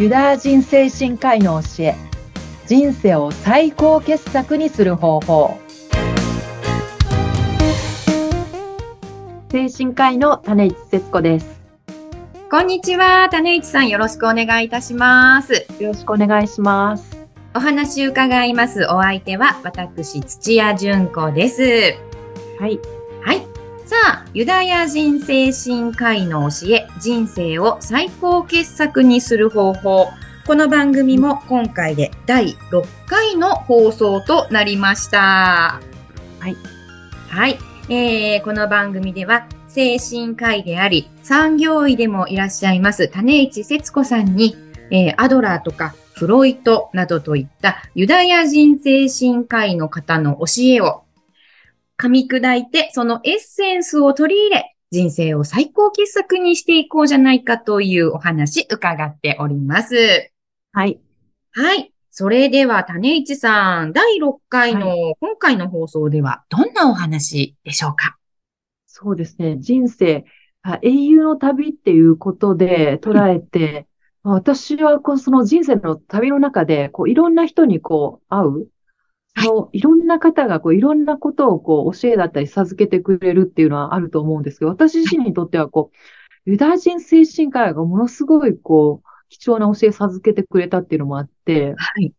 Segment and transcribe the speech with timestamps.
[0.00, 1.94] ユダヤ人精神科医の教え
[2.66, 5.58] 人生を最高傑作にする方法。
[9.52, 11.60] 精神科医の種市節子です。
[12.50, 15.66] こんにちは種市さんよろしくお願いいたします。
[15.78, 17.18] よろしくお願いします。
[17.54, 21.62] お話伺いますお相手は私土屋純子です。
[22.58, 22.68] はい。
[22.68, 22.99] はい
[23.90, 30.10] さあ、ユダヤ人精神科医の教え、人生を最高傑作にする方法。
[30.46, 35.80] この番組も今回で第6回の放送となりました。
[36.38, 36.56] はい。
[37.30, 37.58] はい。
[37.88, 44.56] えー、この番組では、精神科医であり、産業医でもいらっしゃいます種市節子さんに、
[44.92, 51.02] えー、アドラーとかフロイトなどといったユダヤ人精神科医の方の教えを
[52.00, 60.32] 噛み砕いて、そのエッセンスを取り入れ、人生を最高傑作にしていこうじゃないかというお話伺っております。
[60.72, 60.98] はい。
[61.52, 61.92] はい。
[62.10, 68.16] それでは、種市さん、第6回の、今回の放送では、どんなお話でしょうか？
[68.86, 69.58] そうですね。
[69.60, 70.24] 人生、
[70.82, 73.86] 英雄の旅っていうことで捉えて、
[74.24, 78.79] うん、私はこうその人生の旅の中で、こういろんな人にこう会う、そ
[79.36, 85.90] の、いろんな方が、こう、いろんなことを、こう、教えだったり授けてくれるっていうのはあると思うんですけど、私自身にとっては、こ
[86.46, 92.12] う、ユダヤ人精神科医がものすごい、こう、貴重な教え授けてくれたっていうのもあって、はい。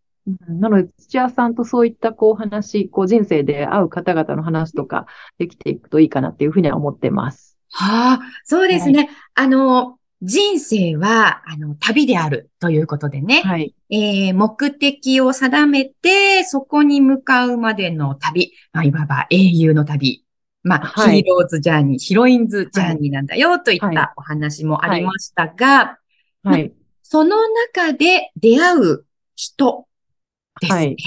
[0.48, 7.58] なので、土屋さんとそういった、こう、話、こう、人生で会う方々の話とか、できていくといいかなっていうふうには思ってます。
[7.73, 9.00] はあ、そうですね。
[9.00, 13.41] はい、あの、人生は、あの、旅であるということでね。
[13.41, 13.73] はい。
[13.89, 18.53] えー、目的を定めて、そこに向かうまでの旅。
[18.72, 20.23] まあ、いわば英雄の旅。
[20.63, 25.97] まあ、はい、ヒーローズジャーニー、ヒロインズジャーニーなんだよ、といったお話もありましたが、
[26.44, 26.72] はい。
[27.02, 27.38] その
[27.73, 29.88] 中で出会う人
[30.62, 30.79] ですね。
[30.79, 30.97] はい。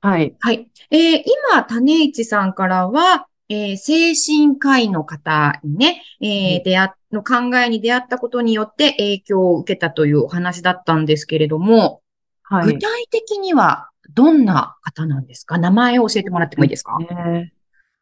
[0.00, 0.36] はい。
[0.38, 0.70] はい。
[0.92, 12.02] えー、今、種市さんからは、えー、精神科医の方にね、えー、出会っの考えに出会ったことによって影響を受けたというお話だったんですけれども、
[12.42, 15.58] はい、具体的にはどんな方なんですか？
[15.58, 17.52] 名前を教えてもらってもいいですか、ね。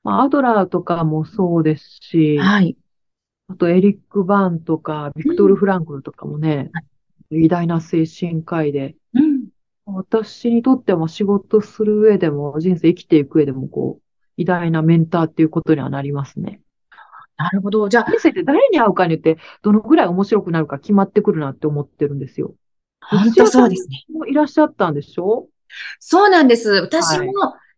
[0.03, 2.76] まあ、アドラーとかもそうですし、はい。
[3.48, 6.70] あとエリック・バーンとか、ビクトル・フランクルとかもね、
[7.31, 9.48] うん、偉大な精神科医で、うん、
[9.87, 14.03] 私にとっても仕事する上でも、人生生きていく上でも、こう、
[14.37, 16.60] 偉大なメンターっていうことにはなりますね。
[17.36, 17.88] なるほど。
[17.88, 18.04] じゃあ。
[18.10, 22.54] 人生って誰に会うかによって、どのぐらい面白くなるか決まってくるなって思ってるんですよ。
[23.00, 24.04] 本当そうですね。
[24.12, 25.48] もいらっしゃったんでしょ？
[25.98, 26.70] そうなんです。
[26.70, 27.32] 私も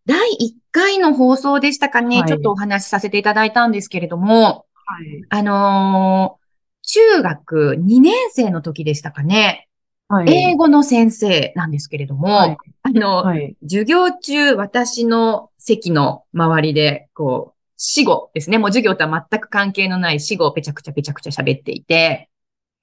[0.05, 9.69] 第1回の放送でしたかね、はい、ちょっとお話しさせていただいたんですけれども、はい、あのー、中学2年生の時でしたかね。
[10.09, 18.59] はい、英語の先生なんですけれども、はい、あの、はい、授業中私の席の周りで、こう、死語ですね。
[18.59, 22.29] もう授業とは全く関係のない死語をぺちゃくちゃぺちゃくちゃ喋っていて、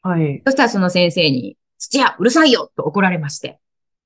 [0.02, 0.42] はい。
[0.46, 3.59] そしたらその先生に、土屋、うるさいよと怒られまして。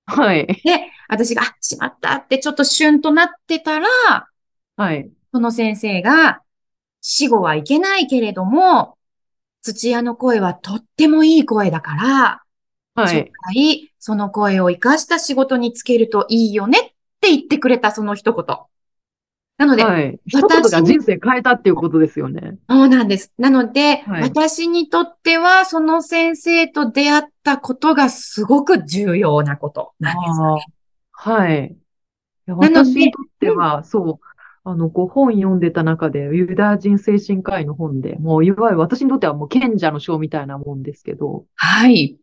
[0.06, 0.46] はい。
[0.48, 3.88] で、私が、あ、しまったってちょっと旬となってたら、
[4.78, 5.10] はい。
[5.34, 6.42] その先生が、
[7.02, 8.98] 死後はいけないけれども、
[9.62, 12.44] 土屋の声はとってもいい声だから、
[12.96, 13.32] はい。
[13.54, 16.84] 回その声を活かした仕事につけるといいよねっ
[17.22, 18.58] て言ってくれたその一言。
[19.58, 22.58] なので、はい、一言が人生変えたっていうことですよね。
[22.70, 23.34] そうなんです。
[23.40, 30.66] なので、はい、私にとっては、その先生と出会ったことがすごく重要なことなんですよね。
[31.12, 31.76] はい。
[32.46, 34.28] 私にとっては、そう、
[34.64, 42.18] あの、こう本読んでた中で、ユダヤ人精神科医の本で、もういわゆる私にとってはもう賢者の章みたいなもんですけど、はい。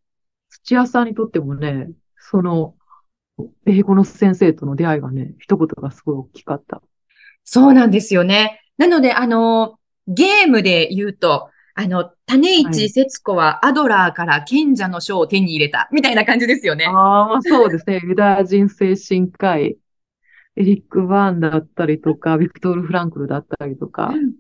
[0.51, 2.77] 土屋さんにとってもね、その、
[3.67, 6.81] 英語の先生との出会いがね、一言がすごい大きかった。
[7.45, 8.61] そうなんですよね。
[8.79, 16.87] なので、あの、ゲームで言うと、あの、種市節子はアドラーから賢者の書を手に入れた、みたいな感じですよね。
[16.87, 18.01] ああ、そうですね。
[18.03, 19.77] ユダヤ人精神科医、
[20.57, 24.35] エリック・バーンだったりとか、 ビクトル・フランクルだったりとか、うん、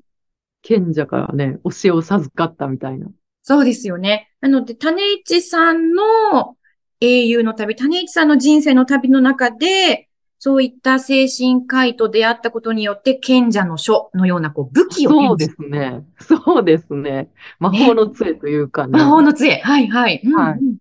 [0.63, 3.09] 賢者からね、教えを授かったみたいな。
[3.43, 4.31] そうですよね。
[4.41, 6.57] なので、種市さんの
[7.01, 10.09] 英雄の旅、種市さんの人生の旅の中で、
[10.45, 16.05] そういった精神科医と出会ったことによって、賢者の書のようなこう武器をそうですね。
[16.21, 17.31] そうですね。
[17.59, 18.99] 魔法の杖というかね。
[18.99, 19.63] 魔法の杖。
[19.63, 20.21] はいはい。
[20.37, 20.77] はい、うん、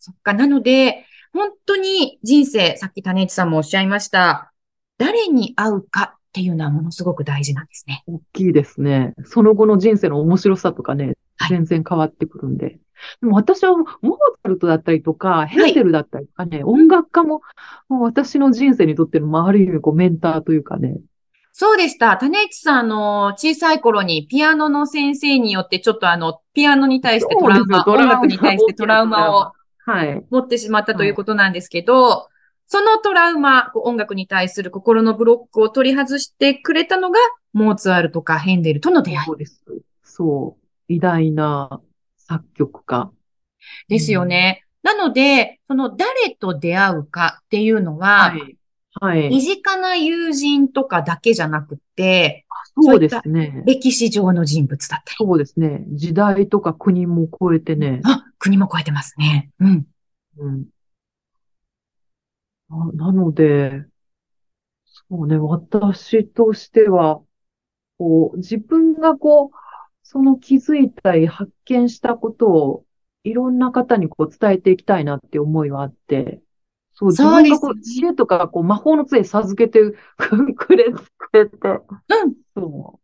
[0.00, 0.32] そっか。
[0.32, 1.04] なので、
[1.34, 4.50] 本当に人生、さっき種市さんもおっしゃいました。
[4.96, 8.02] 誰に会うかっていうのはものすごく大事なんですね。
[8.06, 9.12] 大きいですね。
[9.26, 11.15] その後の人生の面白さとかね、はい
[11.48, 12.78] 全然変わってくるんで。
[13.20, 17.42] でも私はモーツァルトだったりとか、ヘンデルだったりとかね、音楽家も
[17.88, 20.96] もう私の人生にとっての、まあ、ある意味こうメンターというかね、
[21.58, 22.18] そうでした。
[22.18, 29.52] 種市さん、あの、小さい頃にピアノの先生によって、ちょっとあの、ピアノに対してトラウマ、音楽に対してトラウマを
[29.86, 30.22] はい。
[30.30, 32.28] 持ってしまったということなんですけど、
[32.66, 37.18] そのトラウマ、こう音楽に対する心のブロックを取り外してくれたのが、
[37.54, 39.64] モーツァルトかヘンデルとの出会いそうです。
[40.02, 40.65] そう。
[40.88, 41.80] 偉大な
[42.16, 43.10] 作曲家。
[43.88, 44.64] ですよね。
[44.82, 48.58] なので、その誰と出会うかっていうのは、はい。
[49.00, 49.28] はい。
[49.28, 52.46] 身近な友人とかだけじゃなくて、
[52.80, 53.62] そうですね。
[53.66, 55.84] 歴史上の人物だったり、そうですね。
[55.88, 58.00] 時代とか国も超えてね。
[58.04, 59.50] あ、国も超えてますね。
[59.60, 59.86] うん。
[60.38, 60.64] うん。
[62.68, 63.84] ななので、
[64.84, 67.22] そうね、私としては、
[67.98, 69.56] こう、自分がこう、
[70.08, 72.84] その気づいたり発見したことを、
[73.24, 76.40] いろんな方にこう伝えていきたいなって思いはあって、
[76.94, 79.80] そう、自分がこう、知恵とか、こう、魔法の杖授けて
[80.16, 82.34] くれ、くれて、うん。
[82.54, 83.00] そ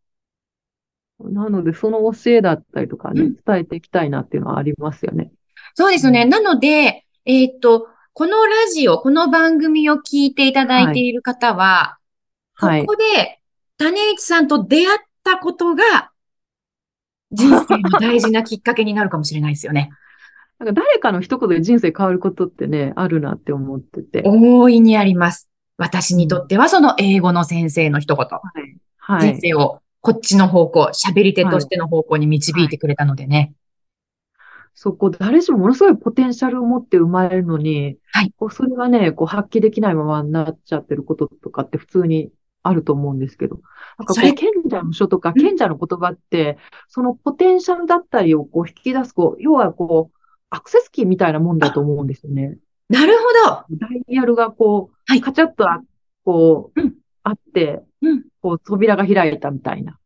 [1.19, 1.31] う。
[1.31, 5.33] なので、その教えだったりとかね、うん伝えていきたいなっていうのはありますよね。
[5.75, 6.23] そうですよね。
[6.23, 11.97] うんなので、えーっと、このラジオ、この番組を聞いていただいている方は、
[12.53, 13.41] はいここで、
[13.77, 16.12] 種市さんと出会ったことが、
[17.33, 19.89] 人生の大事なきっかけになるかもしれないですよね。
[20.59, 24.23] なんか誰かの一言で人生変わることってね、あるなって思ってて。
[24.25, 25.49] 大いにあります。
[25.77, 28.25] 私にとっては、その英語の先生の一言。
[28.25, 28.77] はい。
[28.97, 29.33] はい。
[29.33, 33.53] 人生をこっちの方向、喋り手としての方向に導いてくれたのでね。
[34.75, 42.31] そこ、誰しもものすごいポテンシャルを持って生まれるのに、はいこうそれがね、こう発揮できないままになっちゃってることとかって普通に
[42.63, 43.59] あると思うんですけど、
[43.97, 46.57] なんかこ、そうれ賢者の書とか、うん賢者の言葉って、
[46.87, 50.17] そのポテンシャルだったりをこう引き出す、こう、要はこう、
[50.49, 52.57] アクセスキーみたいなもんだと思うんですよね。
[52.89, 53.77] なるほど。
[53.77, 55.81] ダイヤルがこう、はいカチャッとあ、
[56.23, 56.93] こう、うん
[57.25, 59.97] あって、うんこう、扉が開いたみたいな。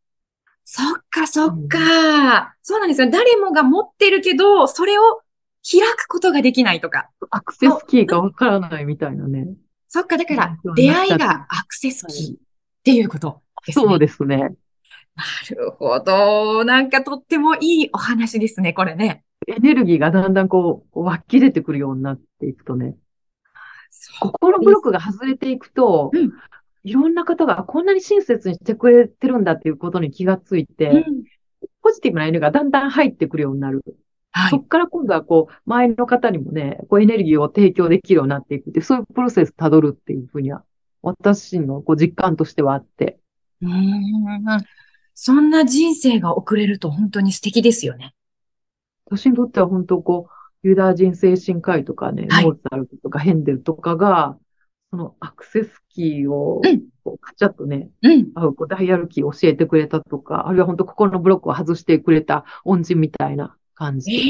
[0.63, 2.55] そっか、そっか。
[2.61, 3.09] そうなんですよ。
[3.09, 5.21] 誰もが持ってるけど、それを
[5.69, 7.09] 開くことができないとか。
[7.31, 9.47] アクセスキーがわからないみたいなね。
[9.87, 12.46] そっか、だからうん、出会いがアクセスキー
[12.91, 13.85] っていうことですね。
[13.85, 14.37] そうですね。
[14.37, 15.23] な
[15.55, 16.63] るほど。
[16.63, 19.23] なんかとってもいいお話ですね、これね。
[19.47, 22.95] エネルギーがだんだんこう、湧き出てくるようになっていくとね、
[23.89, 26.31] そうここのブロックが外れていくとうん、
[26.83, 31.23] いろんな方がこんなに親切にしてくれてるんだっていうことに気がついて、うん
[31.81, 33.81] ポジティブなエネルギーがだんだん入ってくるようになる。
[34.31, 34.49] はい。
[34.49, 40.63] そこから今度はこう、周りの方にもね、こうエネルギーを提供できるようになっていくって、そういうプロセスたどるっていうふうには、
[41.01, 43.19] 私のこう実感としてはあって、
[43.61, 44.43] うーん。
[45.19, 48.13] そんな人生が送れると本当に素敵ですよね。
[49.05, 50.29] 私にとっては本当こ
[50.63, 54.37] う、ユダヤ人精神科医とかね、はいモーツァルトとかヘンデルとかが、
[54.91, 56.61] そのアクセスキーを
[57.19, 58.27] カチャッとね、うん。
[58.35, 64.29] あこうダイヤルキーを教えてくれたとか、あるいは本当ここのブロックを外してくれた恩人みたいな感じえで。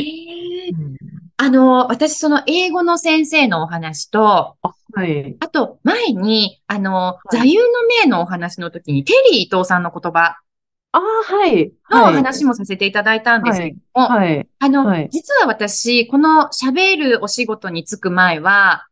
[0.67, 0.97] えうん
[1.39, 5.38] あの、私その英語の先生のお話と、あ、はい。
[5.39, 7.63] あと前に、あの、い座右の
[8.03, 10.38] 銘のお話の時に、テリー伊藤さんの言葉
[10.91, 11.71] あ、はい。
[11.91, 12.16] のおはい。
[12.16, 14.47] 話もさせていただいたんですけども、はい。
[14.59, 18.87] あの、はい実は私、この喋るお仕事に就く前は、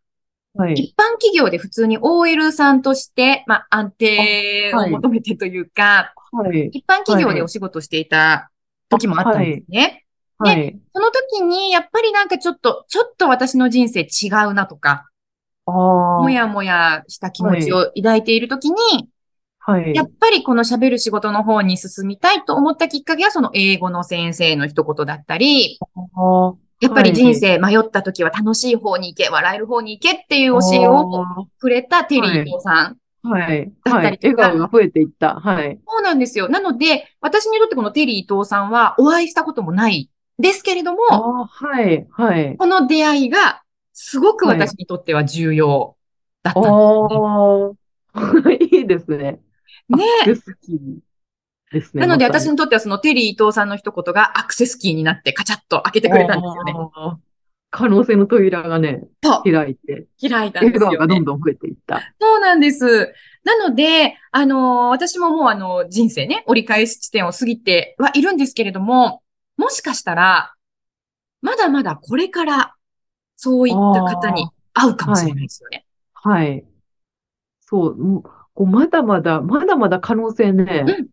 [0.54, 0.74] はい。
[0.74, 6.68] 一般企業で普通に OL さんとして、まあ、安定を求めてというか、はい。
[6.72, 8.52] 一般企業でお仕事していた
[8.90, 10.06] 時もあったんですね。
[10.38, 10.80] はい。
[10.94, 15.15] その時に、やっぱりなんかちょっと、ちょっと私の人生違うなとか、ああ。
[15.66, 18.76] もやもやした気持ちを抱いている時に、
[19.60, 19.96] はい。
[19.96, 25.80] やっぱりこの喋る仕事の方に進みたいと思ったきっかけは、その英語の先生の一言だったり、
[26.82, 32.98] やっぱり人生迷った時は楽しい方に行け、笑える方に行けっていう教えをあくれたテリー伊藤さん。
[33.28, 33.72] ーはい。
[33.84, 34.12] だったはい。
[34.12, 35.40] りとか笑顔が増えていった。
[35.40, 35.80] はい。
[35.88, 36.48] そうなんですよ。
[36.48, 42.06] なので、私にとってこのテリー伊藤さんはお会いしたこともないですけれども、はい。
[42.12, 42.56] はい。
[42.58, 43.64] この出会いが
[43.98, 45.96] すごく私にとっては重要
[46.44, 46.80] だったんですね。
[47.24, 47.72] あ
[48.14, 49.18] あ、 いいですね。
[49.18, 50.80] ねアクセスキー
[51.72, 52.02] ですね。
[52.02, 56.74] なので私にとってはそのテリー伊藤さんの一言がアクセスキーになってカチャッと開けてくれたんですよね。
[57.72, 59.04] 可能性の扉がね、
[59.44, 61.26] 開いて、開いたんですよねがどん。
[61.26, 62.02] どん増えていった。
[62.20, 63.14] そうなんです。
[63.44, 69.22] なので、あのー私ももうあの、人生ね、折り返し地点を過ぎてはいるんですけれども、
[69.58, 70.54] もしかしたら、
[71.42, 72.75] まだまだこれから、
[73.46, 75.86] そういった方に会うかもしれないですよね。
[76.14, 76.66] はい。
[77.62, 81.08] そう、もうこうまだまだ、まだまだ可能性ね、うん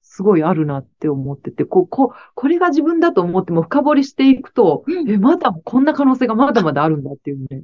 [0.00, 7.62] すごいあるなって思ってて、こう、こう、これが自分だと思っても深掘りしていくと、うんえ、まだこんな可能性がまだまだあるんだっていうね。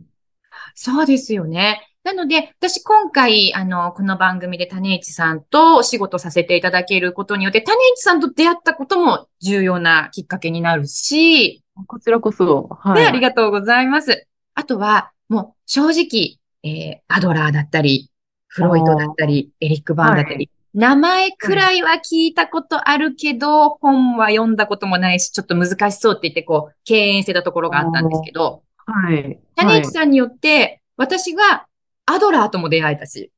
[0.76, 1.80] そうですよね。
[2.04, 13.06] なので、私今回、あの、この番組で種市さんとお仕事させていただけることによって、種市さんと出会ったことも重要なきっかけになるし、こちらこそ、はね、い。
[13.06, 14.26] ありがとうございます。
[14.54, 18.10] あとは、もう正直、えーアドラーだったり、
[18.46, 29.38] フロイトだったり、エリック・バーンだったり、名前くらいは聞いたことあるけど、本は読んだこともないし、ちょっと難しそうって言って、こう、敬遠してたところがあったんですけど、はい。
[29.56, 31.66] 種市さんによって、私が
[32.06, 33.30] アドラーとも出会えたし、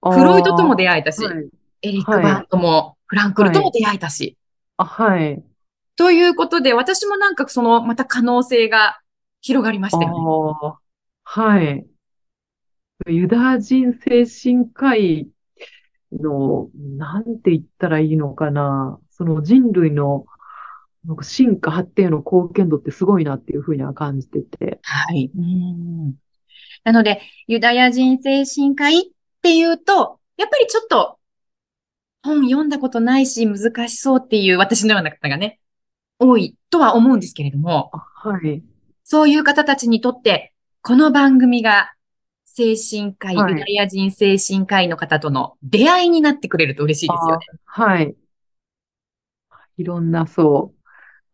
[0.00, 1.48] はい、フロイトとも出会えたし、はい。
[1.82, 4.36] エリック・バーンとも、フランクルとも出会えたし、
[4.76, 5.42] あ、はい。
[5.96, 9.00] ということで、私もなんかその、また可能性が
[9.40, 10.76] 広がりましたよね。
[11.24, 11.86] はい。
[13.06, 15.28] ユダヤ人精神科医
[16.12, 18.98] の、なんて言ったらいいのかな。
[19.10, 20.26] その人類の
[21.22, 24.80] 進化発展への貢献度ってすごいなっていうふうには感じてて。
[24.82, 25.30] はい。
[25.36, 26.14] うん
[26.84, 29.02] なので、ユダヤ人精神科医っ
[29.42, 31.18] ていうと、やっぱりちょっと
[32.22, 35.60] 本読んだことないし難しそうっていう私のような方がね、
[36.18, 38.62] 多いとは思うんですけれども、あはい。
[39.02, 40.52] そういう方たちにとって、
[40.82, 41.92] この番組が
[42.44, 47.46] 精神科医、はいユダヤ人精神科医の方との出会いになってくれると嬉しいですよね。
[47.64, 48.14] はい。
[49.76, 50.72] いろんな、そ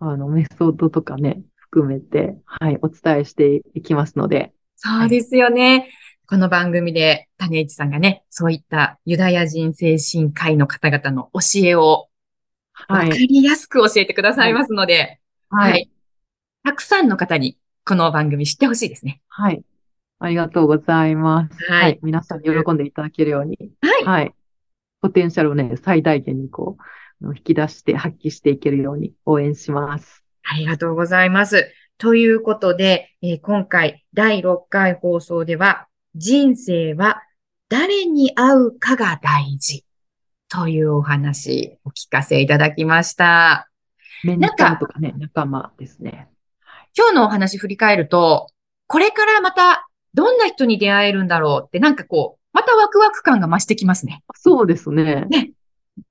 [0.01, 5.91] う、あの、メソッドとかね、含めて、はい、お伝えしていきますので、そうですよね。
[6.27, 12.10] この番組で種市さんがね、そういったユダヤ人精神科医の方々の教えを
[12.89, 15.91] わかはい、りやすく教えてくださいますので、は、はいい。
[16.65, 19.21] たくさんの方にこの番組知ってほしいですね。
[19.29, 19.63] はい。
[20.19, 21.73] ありがとうございます。
[21.73, 24.05] はい皆さんに喜んでいただけるように、はい。
[24.05, 24.35] はい。
[25.01, 26.77] ポテンシャルをね、最大限にこ
[27.23, 30.23] う、引き出して発揮していけるように応援します。
[30.43, 31.73] ありがとうございます。
[31.97, 37.23] ということで、えー今回第6回放送では、人生は
[37.69, 39.85] 誰に会うかが大事
[40.53, 43.71] というお話お聞かせいただきました。
[44.25, 46.29] メンターとかね、仲間ですね。
[46.99, 48.49] 今日のお話振り返ると、
[48.89, 54.25] これからまたどんな人に出会えるんだろうってなんかこう、またワクワク感が増してきますね。
[54.35, 55.27] そうですね。
[55.31, 55.53] ね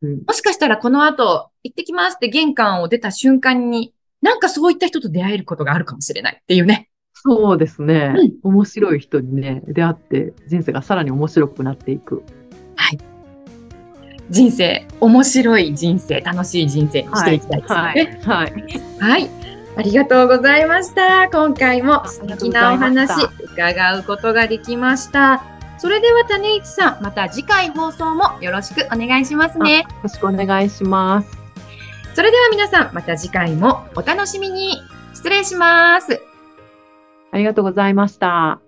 [0.02, 0.24] うん。
[0.26, 6.90] もしかしたらこの後、行ってきますって玄関を出た瞬間に、なんかそういった人と出会えることがあるかもしれないっていうね。
[7.14, 8.14] そうですね。
[8.16, 12.24] うん面白い人にね、出会って人生がさらに面白くなっていく。
[14.30, 18.20] 人生、面白い人生、楽しい人生にしていきたいですよね。
[18.26, 18.48] はい。
[18.48, 18.54] はい。
[19.00, 19.30] はい。
[19.78, 21.30] ありがとうございました。
[21.30, 23.10] 今回も素敵なお話
[23.54, 25.42] 伺うことができました。
[25.78, 29.80] それでは種市さん、また次回放送もよろしくお願いしますね。
[29.80, 31.38] よろしくお願いします。
[32.14, 34.82] それでは皆さん、また次回もお楽しみに。
[35.14, 36.22] 失礼します。
[37.32, 38.60] ありがとうございました。